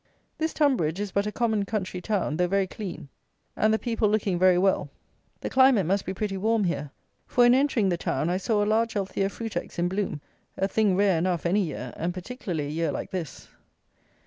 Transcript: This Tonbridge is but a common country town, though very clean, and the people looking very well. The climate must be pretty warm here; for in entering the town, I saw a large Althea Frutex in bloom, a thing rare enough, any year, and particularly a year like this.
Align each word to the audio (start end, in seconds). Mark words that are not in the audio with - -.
This 0.39 0.51
Tonbridge 0.51 0.99
is 0.99 1.11
but 1.11 1.27
a 1.27 1.31
common 1.31 1.63
country 1.63 2.01
town, 2.01 2.37
though 2.37 2.47
very 2.47 2.65
clean, 2.65 3.07
and 3.55 3.71
the 3.71 3.77
people 3.77 4.09
looking 4.09 4.39
very 4.39 4.57
well. 4.57 4.89
The 5.41 5.49
climate 5.51 5.85
must 5.85 6.05
be 6.07 6.13
pretty 6.15 6.37
warm 6.37 6.63
here; 6.63 6.89
for 7.27 7.45
in 7.45 7.53
entering 7.53 7.89
the 7.89 7.97
town, 7.97 8.27
I 8.27 8.37
saw 8.37 8.63
a 8.63 8.65
large 8.65 8.95
Althea 8.95 9.29
Frutex 9.29 9.77
in 9.77 9.87
bloom, 9.87 10.19
a 10.57 10.67
thing 10.67 10.95
rare 10.95 11.19
enough, 11.19 11.45
any 11.45 11.61
year, 11.61 11.93
and 11.97 12.15
particularly 12.15 12.65
a 12.65 12.69
year 12.69 12.91
like 12.91 13.11
this. 13.11 13.47